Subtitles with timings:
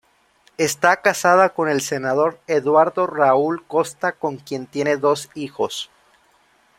[0.57, 5.91] Está casada con el senador Eduardo Raúl Costa, con quien tiene dos hijos.